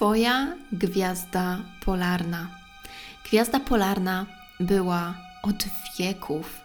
[0.00, 2.46] Twoja gwiazda polarna.
[3.24, 4.26] Gwiazda polarna
[4.60, 5.64] była od
[5.98, 6.60] wieków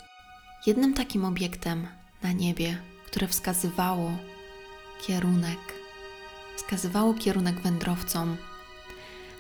[0.66, 1.87] jednym takim obiektem
[2.24, 4.11] na niebie, które wskazywało
[5.01, 5.59] kierunek,
[6.58, 8.38] wskazywało kierunek wędrowcom.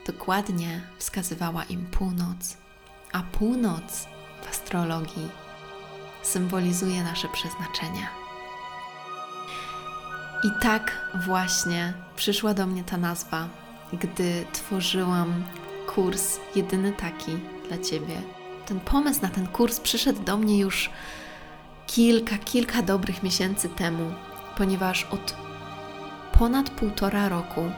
[0.07, 2.57] Dokładnie wskazywała im północ,
[3.13, 4.07] a północ
[4.41, 5.29] w astrologii
[6.23, 8.07] symbolizuje nasze przeznaczenie.
[10.43, 15.43] I tak właśnie przyszła do mnie ta nazwa, gdy tworzyłam
[15.87, 17.31] kurs jedyny taki
[17.67, 18.21] dla Ciebie.
[18.65, 20.89] Ten pomysł na ten kurs przyszedł do mnie już
[21.87, 24.13] kilka, kilka dobrych miesięcy temu,
[24.57, 25.35] ponieważ od
[26.31, 27.71] ponad półtora roku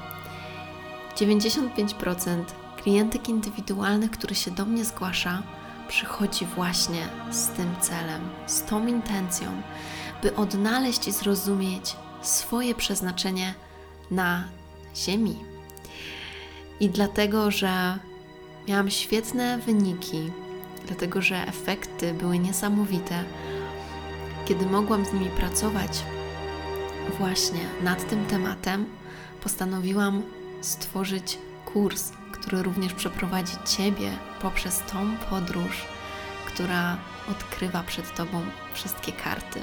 [1.15, 2.43] 95%
[2.83, 5.43] klientek indywidualnych, który się do mnie zgłasza,
[5.87, 9.61] przychodzi właśnie z tym celem, z tą intencją,
[10.21, 13.53] by odnaleźć i zrozumieć swoje przeznaczenie
[14.11, 14.43] na
[14.95, 15.56] Ziemi.
[16.79, 17.99] I dlatego, że
[18.67, 20.31] miałam świetne wyniki,
[20.87, 23.23] dlatego, że efekty były niesamowite,
[24.45, 26.03] kiedy mogłam z nimi pracować
[27.17, 28.85] właśnie nad tym tematem,
[29.43, 30.23] postanowiłam
[30.61, 35.85] stworzyć kurs, który również przeprowadzi Ciebie poprzez tą podróż,
[36.45, 36.97] która
[37.31, 38.41] odkrywa przed Tobą
[38.73, 39.61] wszystkie karty.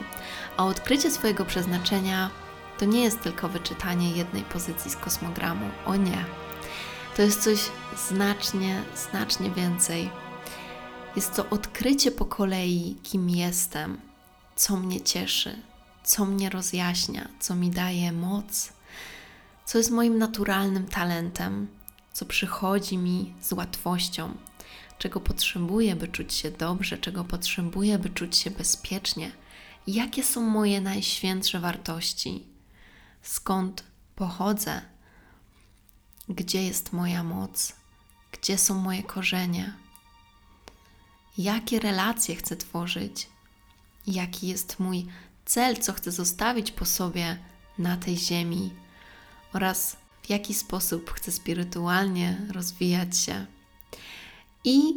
[0.57, 2.31] A odkrycie swojego przeznaczenia
[2.79, 5.67] to nie jest tylko wyczytanie jednej pozycji z kosmogramu.
[5.87, 6.25] O nie.
[7.17, 7.59] To jest coś
[8.09, 10.11] znacznie, znacznie więcej.
[11.17, 14.01] Jest to odkrycie po kolei, kim jestem,
[14.57, 15.63] co mnie cieszy,
[16.05, 18.73] co mnie rozjaśnia, co mi daje moc,
[19.65, 21.69] co jest moim naturalnym talentem,
[22.13, 24.35] co przychodzi mi z łatwością,
[24.99, 29.33] czego potrzebuję, by czuć się dobrze, czego potrzebuję, by czuć się bezpiecznie,
[29.87, 32.47] jakie są moje najświętsze wartości,
[33.23, 33.85] skąd
[34.17, 34.94] pochodzę,
[36.29, 37.73] gdzie jest moja moc,
[38.33, 39.75] gdzie są moje korzenie,
[41.39, 43.29] jakie relacje chcę tworzyć,
[44.07, 45.07] jaki jest mój
[45.45, 47.39] cel, co chcę zostawić po sobie
[47.79, 48.73] na tej ziemi?
[49.53, 53.47] Oraz w jaki sposób chcę spirytualnie rozwijać się.
[54.65, 54.95] I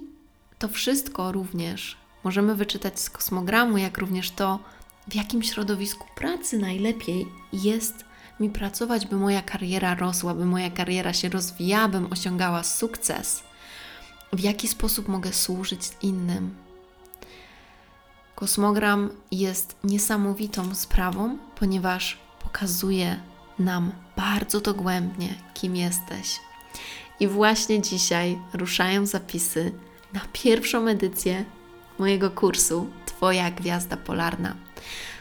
[0.59, 4.59] to wszystko również możemy wyczytać z kosmogramu, jak również to,
[5.07, 8.06] w jakim środowisku pracy najlepiej jest
[8.39, 13.43] mi pracować, by moja kariera rosła, by moja kariera się rozwijała, bym osiągała sukces.
[14.33, 16.55] W jaki sposób mogę służyć innym.
[18.35, 23.19] Kosmogram jest niesamowitą sprawą, ponieważ pokazuje
[23.59, 26.39] nam bardzo dogłębnie, kim jesteś.
[27.19, 29.71] I właśnie dzisiaj ruszają zapisy
[30.13, 31.45] na pierwszą edycję
[31.99, 34.55] mojego kursu Twoja Gwiazda Polarna.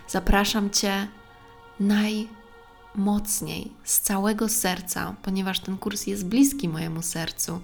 [0.08, 1.08] Zapraszam Cię
[2.96, 7.60] najmocniej, z całego serca, ponieważ ten kurs jest bliski mojemu sercu.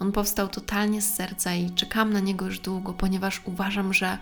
[0.00, 4.18] On powstał totalnie z serca i czekam na niego już długo, ponieważ uważam, że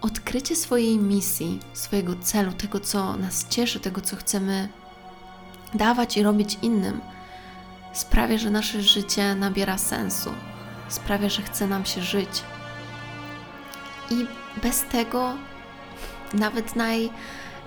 [0.00, 4.68] odkrycie swojej misji, swojego celu, tego, co nas cieszy, tego, co chcemy
[5.74, 7.00] dawać i robić innym,
[7.92, 10.30] sprawia, że nasze życie nabiera sensu,
[10.88, 12.42] sprawia, że chce nam się żyć.
[14.10, 14.26] I
[14.62, 15.34] bez tego
[16.34, 16.76] nawet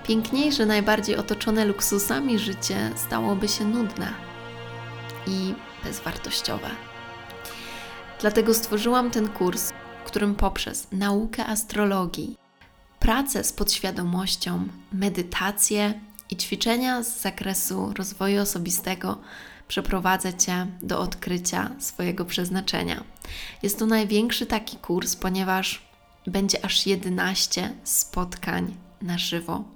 [0.04, 4.14] najpiękniejsze, najbardziej otoczone luksusami życie stałoby się nudne
[5.26, 5.54] i
[5.84, 6.70] bezwartościowe.
[8.20, 9.72] Dlatego stworzyłam ten kurs,
[10.04, 12.36] którym poprzez naukę astrologii,
[12.98, 16.00] pracę z podświadomością, medytację
[16.30, 19.18] i ćwiczenia z zakresu rozwoju osobistego
[19.68, 23.04] przeprowadzę Cię do odkrycia swojego przeznaczenia.
[23.62, 25.82] Jest to największy taki kurs, ponieważ
[26.26, 29.73] będzie aż 11 spotkań na żywo.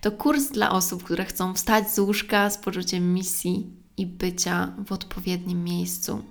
[0.00, 3.66] To kurs dla osób, które chcą wstać z łóżka z poczuciem misji
[3.96, 6.24] i bycia w odpowiednim miejscu.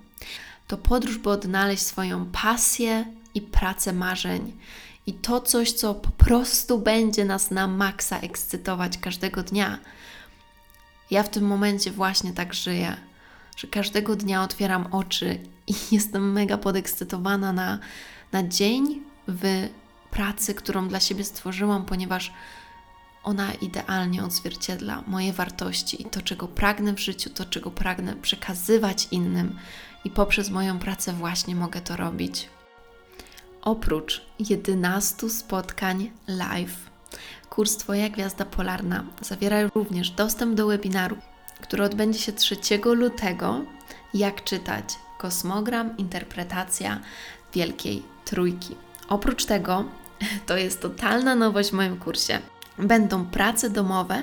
[0.66, 3.04] To podróż, by odnaleźć swoją pasję
[3.34, 4.52] i pracę marzeń
[5.06, 9.78] i to coś, co po prostu będzie nas na maksa ekscytować każdego dnia.
[11.10, 12.96] Ja w tym momencie właśnie tak żyję,
[13.56, 17.78] że każdego dnia otwieram oczy i jestem mega podekscytowana na,
[18.32, 19.68] na dzień w
[20.10, 22.32] pracy, którą dla siebie stworzyłam, ponieważ
[23.24, 29.58] ona idealnie odzwierciedla moje wartości to, czego pragnę w życiu, to, czego pragnę przekazywać innym,
[30.04, 32.48] i poprzez moją pracę właśnie mogę to robić.
[33.62, 36.90] Oprócz 11 spotkań live,
[37.50, 41.16] kurs Twoja Gwiazda Polarna zawiera również dostęp do webinaru,
[41.60, 43.64] który odbędzie się 3 lutego.
[44.14, 44.84] Jak czytać
[45.18, 47.00] kosmogram, interpretacja
[47.54, 48.76] Wielkiej Trójki.
[49.08, 49.84] Oprócz tego,
[50.46, 52.38] to jest totalna nowość w moim kursie,
[52.78, 54.22] będą prace domowe,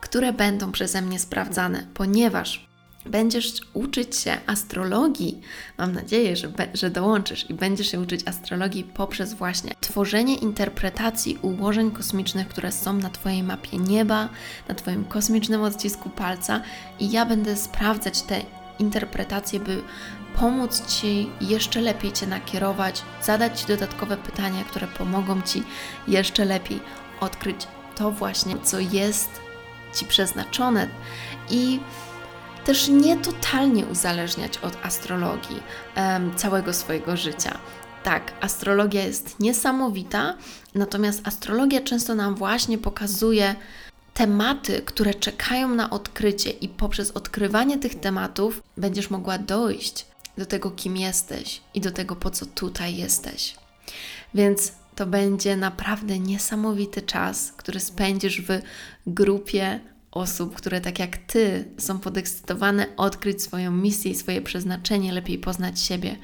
[0.00, 2.70] które będą przeze mnie sprawdzane, ponieważ
[3.06, 5.40] będziesz uczyć się astrologii,
[5.78, 11.90] mam nadzieję, że, że dołączysz i będziesz się uczyć astrologii poprzez właśnie tworzenie interpretacji ułożeń
[11.90, 14.28] kosmicznych, które są na Twojej mapie nieba,
[14.68, 16.60] na Twoim kosmicznym odcisku palca
[16.98, 18.42] i ja będę sprawdzać te
[18.78, 19.82] interpretacje, by
[20.36, 25.62] pomóc Ci jeszcze lepiej Cię nakierować, zadać Ci dodatkowe pytania, które pomogą Ci
[26.08, 26.80] jeszcze lepiej
[27.20, 27.66] odkryć
[28.00, 29.28] to właśnie, co jest
[29.94, 30.88] Ci przeznaczone
[31.50, 31.80] i
[32.64, 35.62] też nie totalnie uzależniać od astrologii
[35.96, 37.58] um, całego swojego życia.
[38.02, 40.34] Tak, astrologia jest niesamowita,
[40.74, 43.54] natomiast astrologia często nam właśnie pokazuje
[44.14, 50.06] tematy, które czekają na odkrycie, i poprzez odkrywanie tych tematów będziesz mogła dojść
[50.38, 53.54] do tego, kim jesteś i do tego, po co tutaj jesteś.
[54.34, 58.48] Więc to będzie naprawdę niesamowity czas, który spędzisz w
[59.06, 65.38] grupie osób, które tak jak ty są podekscytowane odkryć swoją misję i swoje przeznaczenie, lepiej
[65.38, 66.16] poznać siebie.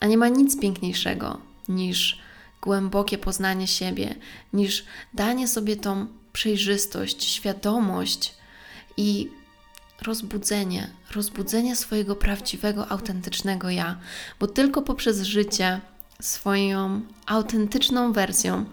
[0.00, 2.18] A nie ma nic piękniejszego niż
[2.62, 4.14] głębokie poznanie siebie,
[4.52, 4.84] niż
[5.14, 8.34] danie sobie tą przejrzystość, świadomość
[8.96, 9.30] i
[10.02, 13.98] rozbudzenie, rozbudzenie swojego prawdziwego, autentycznego ja,
[14.40, 15.80] bo tylko poprzez życie
[16.20, 18.64] swoją autentyczną wersją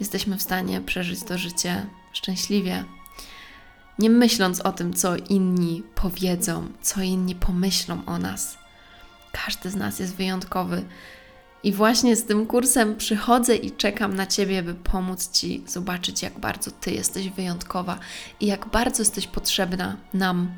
[0.00, 2.84] jesteśmy w stanie przeżyć to życie szczęśliwie,
[3.98, 8.58] nie myśląc o tym, co inni powiedzą, co inni pomyślą o nas.
[9.32, 10.84] Każdy z nas jest wyjątkowy.
[11.62, 16.38] I właśnie z tym kursem przychodzę i czekam na Ciebie, by pomóc Ci zobaczyć, jak
[16.38, 17.98] bardzo Ty jesteś wyjątkowa
[18.40, 20.52] i jak bardzo jesteś potrzebna nam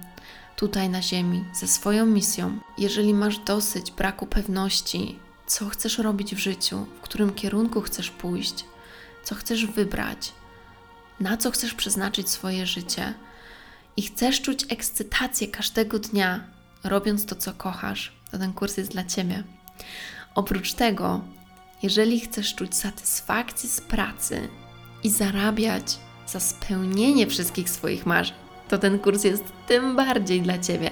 [0.56, 2.58] tutaj na Ziemi ze swoją misją.
[2.78, 5.18] Jeżeli masz dosyć braku pewności,
[5.50, 8.64] co chcesz robić w życiu, w którym kierunku chcesz pójść,
[9.24, 10.32] co chcesz wybrać,
[11.20, 13.14] na co chcesz przeznaczyć swoje życie,
[13.96, 16.44] i chcesz czuć ekscytację każdego dnia,
[16.84, 19.44] robiąc to, co kochasz, to ten kurs jest dla Ciebie.
[20.34, 21.20] Oprócz tego,
[21.82, 24.48] jeżeli chcesz czuć satysfakcję z pracy
[25.04, 28.36] i zarabiać za spełnienie wszystkich swoich marzeń,
[28.70, 30.90] to ten kurs jest tym bardziej dla Ciebie,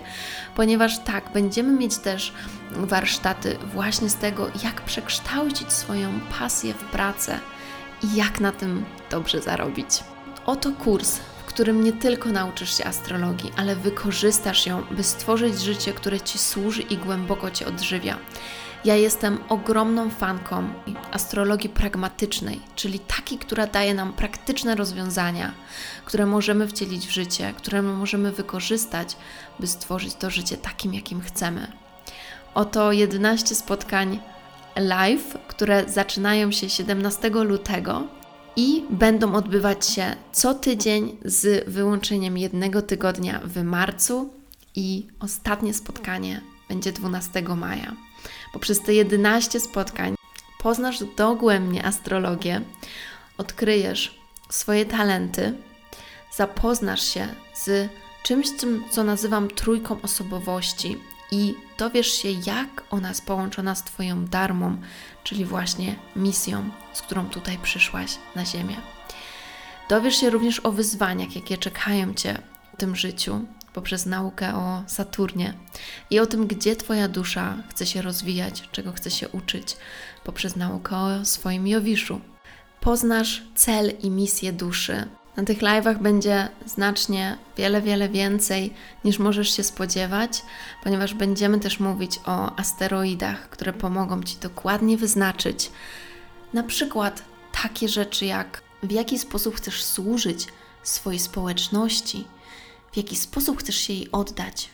[0.54, 2.32] ponieważ tak, będziemy mieć też
[2.70, 7.38] warsztaty właśnie z tego, jak przekształcić swoją pasję w pracę
[8.02, 9.88] i jak na tym dobrze zarobić.
[10.46, 11.20] Oto kurs,
[11.58, 16.82] którym nie tylko nauczysz się astrologii, ale wykorzystasz ją, by stworzyć życie, które Ci służy
[16.82, 18.16] i głęboko Cię odżywia.
[18.84, 20.68] Ja jestem ogromną fanką
[21.12, 25.52] astrologii pragmatycznej, czyli takiej, która daje nam praktyczne rozwiązania,
[26.04, 29.16] które możemy wcielić w życie, które możemy wykorzystać,
[29.60, 31.72] by stworzyć to życie takim, jakim chcemy.
[32.54, 34.20] Oto 11 spotkań
[34.76, 38.02] live, które zaczynają się 17 lutego
[38.56, 44.32] i będą odbywać się co tydzień z wyłączeniem jednego tygodnia w marcu
[44.74, 48.07] i ostatnie spotkanie będzie 12 maja.
[48.52, 50.14] Poprzez te 11 spotkań
[50.58, 52.60] poznasz dogłębnie astrologię,
[53.38, 54.18] odkryjesz
[54.48, 55.54] swoje talenty,
[56.36, 57.90] zapoznasz się z
[58.22, 58.46] czymś,
[58.90, 60.98] co nazywam trójką osobowości
[61.30, 64.76] i dowiesz się, jak ona jest połączona z Twoją darmą,
[65.24, 68.76] czyli właśnie misją, z którą tutaj przyszłaś na Ziemię.
[69.88, 72.42] Dowiesz się również o wyzwaniach, jakie czekają Cię
[72.74, 73.44] w tym życiu
[73.78, 75.54] poprzez naukę o Saturnie
[76.10, 79.76] i o tym, gdzie Twoja dusza chce się rozwijać, czego chce się uczyć
[80.24, 82.20] poprzez naukę o swoim Jowiszu.
[82.80, 85.04] Poznasz cel i misję duszy,
[85.36, 88.74] na tych live'ach będzie znacznie wiele, wiele więcej
[89.04, 90.42] niż możesz się spodziewać,
[90.82, 95.70] ponieważ będziemy też mówić o asteroidach, które pomogą Ci dokładnie wyznaczyć
[96.52, 97.22] na przykład
[97.62, 100.46] takie rzeczy jak w jaki sposób chcesz służyć
[100.82, 102.26] swojej społeczności,
[102.92, 104.70] w jaki sposób chcesz się jej oddać.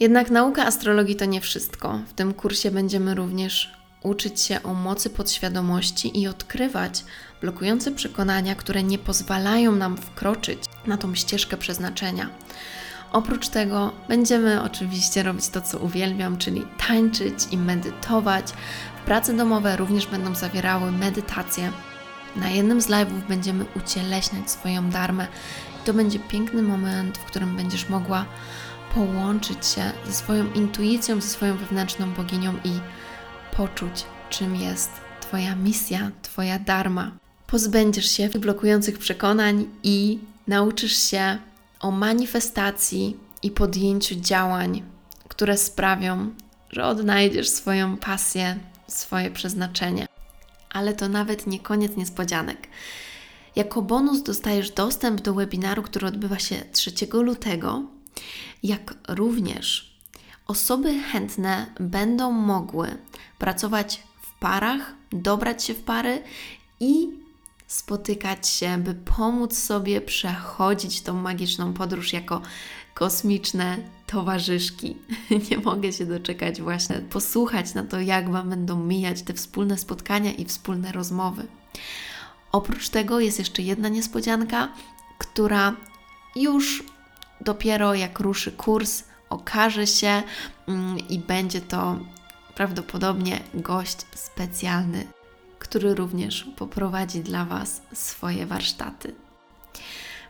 [0.00, 2.00] Jednak nauka astrologii to nie wszystko.
[2.08, 7.04] W tym kursie będziemy również uczyć się o mocy podświadomości i odkrywać
[7.40, 12.30] blokujące przekonania, które nie pozwalają nam wkroczyć na tą ścieżkę przeznaczenia.
[13.12, 18.46] Oprócz tego będziemy oczywiście robić to, co uwielbiam, czyli tańczyć i medytować.
[19.02, 21.72] W pracy domowe również będą zawierały medytacje.
[22.36, 25.26] Na jednym z live'ów będziemy ucieleśniać swoją darmę.
[25.82, 28.26] I to będzie piękny moment, w którym będziesz mogła
[28.94, 32.80] połączyć się ze swoją intuicją, ze swoją wewnętrzną boginią i
[33.56, 37.10] poczuć, czym jest Twoja misja, Twoja dharma.
[37.46, 41.38] Pozbędziesz się blokujących przekonań i nauczysz się
[41.80, 44.82] o manifestacji i podjęciu działań,
[45.28, 46.30] które sprawią,
[46.70, 48.56] że odnajdziesz swoją pasję,
[48.88, 50.09] swoje przeznaczenie.
[50.70, 52.68] Ale to nawet nie koniec niespodzianek.
[53.56, 57.82] Jako bonus dostajesz dostęp do webinaru, który odbywa się 3 lutego
[58.62, 59.96] jak również
[60.46, 62.98] osoby chętne będą mogły
[63.38, 66.22] pracować w parach, dobrać się w pary
[66.80, 67.08] i
[67.66, 72.42] spotykać się, by pomóc sobie przechodzić tą magiczną podróż jako
[73.00, 73.76] kosmiczne
[74.06, 74.96] towarzyszki.
[75.50, 80.32] Nie mogę się doczekać właśnie posłuchać na to, jak Wam będą mijać te wspólne spotkania
[80.32, 81.46] i wspólne rozmowy.
[82.52, 84.68] Oprócz tego jest jeszcze jedna niespodzianka,
[85.18, 85.74] która
[86.36, 86.84] już
[87.40, 90.22] dopiero jak ruszy kurs, okaże się
[90.68, 91.98] mm, i będzie to
[92.54, 95.06] prawdopodobnie gość specjalny,
[95.58, 99.14] który również poprowadzi dla Was swoje warsztaty.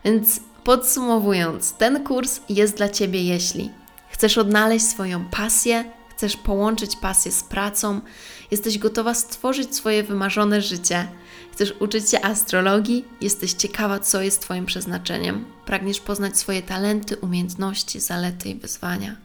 [0.05, 3.71] Więc podsumowując, ten kurs jest dla Ciebie, jeśli
[4.11, 8.01] chcesz odnaleźć swoją pasję, chcesz połączyć pasję z pracą,
[8.51, 11.09] jesteś gotowa stworzyć swoje wymarzone życie,
[11.53, 18.01] chcesz uczyć się astrologii, jesteś ciekawa, co jest Twoim przeznaczeniem, pragniesz poznać swoje talenty, umiejętności,
[18.01, 19.17] zalety i wyzwania.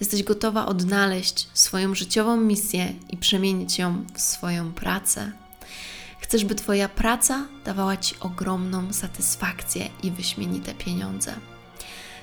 [0.00, 5.41] Jesteś gotowa odnaleźć swoją życiową misję i przemienić ją w swoją pracę.
[6.32, 11.34] Chcesz, by Twoja praca dawała Ci ogromną satysfakcję i wyśmienite pieniądze.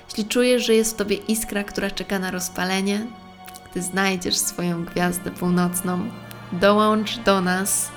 [0.08, 3.06] Jeśli czujesz, że jest w Tobie iskra, która czeka na rozpalenie,
[3.70, 6.10] gdy znajdziesz swoją gwiazdę północną,
[6.52, 7.88] dołącz do nas.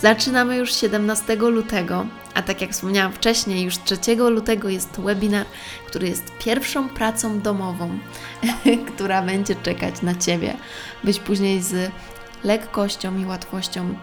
[0.00, 5.46] Zaczynamy już 17 lutego, a tak jak wspomniałam wcześniej, już 3 lutego jest webinar,
[5.86, 7.98] który jest pierwszą pracą domową,
[8.94, 10.56] która będzie czekać na Ciebie,
[11.04, 11.90] byś później z
[12.42, 13.94] lekkością i łatwością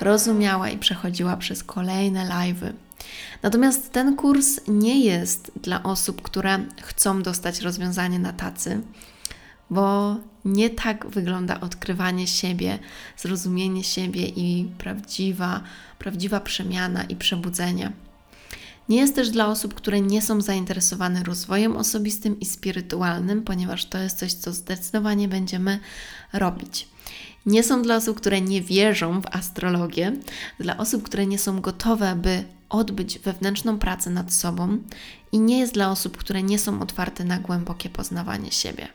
[0.00, 2.72] rozumiała i przechodziła przez kolejne live'y.
[3.42, 8.80] Natomiast ten kurs nie jest dla osób, które chcą dostać rozwiązanie na tacy,
[9.70, 12.78] bo nie tak wygląda odkrywanie siebie,
[13.16, 15.60] zrozumienie siebie i prawdziwa,
[15.98, 17.92] prawdziwa przemiana i przebudzenie.
[18.88, 23.98] Nie jest też dla osób, które nie są zainteresowane rozwojem osobistym i spirytualnym, ponieważ to
[23.98, 25.78] jest coś, co zdecydowanie będziemy
[26.32, 26.88] robić.
[27.46, 30.12] Nie są dla osób, które nie wierzą w astrologię,
[30.60, 34.78] dla osób, które nie są gotowe, by odbyć wewnętrzną pracę nad sobą
[35.32, 38.88] i nie jest dla osób, które nie są otwarte na głębokie poznawanie siebie.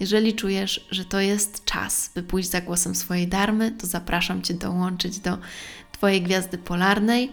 [0.00, 4.54] Jeżeli czujesz, że to jest czas, by pójść za głosem swojej darmy, to zapraszam Cię
[4.54, 5.38] dołączyć do
[5.92, 7.32] Twojej gwiazdy polarnej.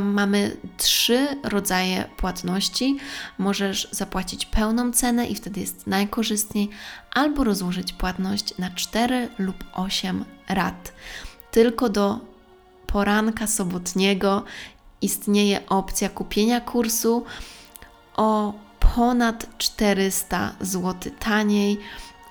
[0.00, 2.96] Mamy trzy rodzaje płatności.
[3.38, 6.68] Możesz zapłacić pełną cenę i wtedy jest najkorzystniej,
[7.10, 10.92] albo rozłożyć płatność na 4 lub 8 rat.
[11.50, 12.20] Tylko do
[12.86, 14.44] poranka sobotniego
[15.00, 17.24] istnieje opcja kupienia kursu
[18.16, 18.52] o
[18.94, 21.78] ponad 400 zł taniej,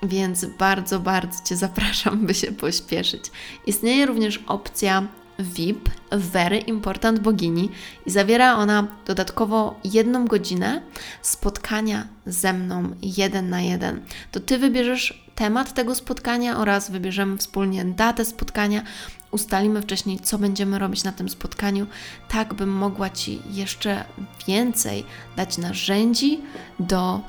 [0.02, 3.24] więc bardzo, bardzo Cię zapraszam, by się pośpieszyć.
[3.66, 5.08] Istnieje również opcja
[5.42, 7.70] VIP Very Important Bogini
[8.06, 10.82] i zawiera ona dodatkowo jedną godzinę
[11.22, 14.00] spotkania ze mną jeden na jeden.
[14.32, 18.82] To Ty wybierzesz temat tego spotkania oraz wybierzemy wspólnie datę spotkania.
[19.30, 21.86] Ustalimy wcześniej, co będziemy robić na tym spotkaniu,
[22.28, 24.04] tak bym mogła Ci jeszcze
[24.46, 25.04] więcej
[25.36, 26.40] dać narzędzi
[26.80, 27.20] do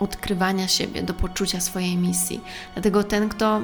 [0.00, 2.40] odkrywania siebie, do poczucia swojej misji.
[2.74, 3.60] Dlatego ten, kto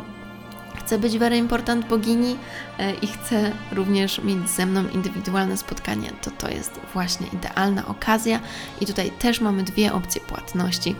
[0.74, 2.36] chce być very important bogini
[2.78, 8.40] e, i chce również mieć ze mną indywidualne spotkanie, to to jest właśnie idealna okazja.
[8.80, 10.96] I tutaj też mamy dwie opcje płatności,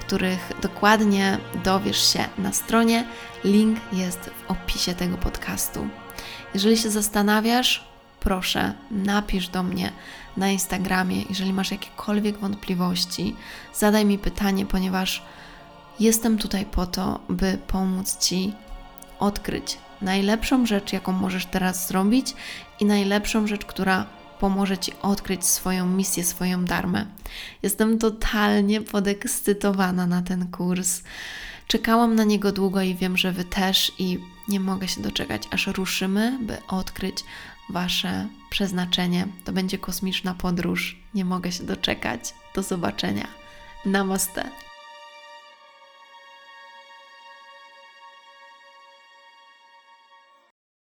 [0.00, 3.04] których dokładnie dowiesz się na stronie.
[3.44, 5.88] Link jest w opisie tego podcastu.
[6.54, 7.88] Jeżeli się zastanawiasz,
[8.20, 9.92] proszę napisz do mnie
[10.36, 13.36] na Instagramie, jeżeli masz jakiekolwiek wątpliwości,
[13.74, 15.22] zadaj mi pytanie, ponieważ
[16.00, 18.52] jestem tutaj po to, by pomóc Ci
[19.18, 22.34] odkryć najlepszą rzecz, jaką możesz teraz zrobić
[22.80, 24.06] i najlepszą rzecz, która
[24.40, 27.06] pomoże Ci odkryć swoją misję, swoją darmę.
[27.62, 31.02] Jestem totalnie podekscytowana na ten kurs.
[31.66, 35.66] Czekałam na niego długo i wiem, że Wy też i nie mogę się doczekać, aż
[35.66, 37.24] ruszymy, by odkryć
[37.70, 39.26] Wasze przeznaczenie.
[39.44, 40.96] To będzie kosmiczna podróż.
[41.14, 42.34] Nie mogę się doczekać.
[42.54, 43.28] Do zobaczenia.
[43.86, 44.67] Namaste.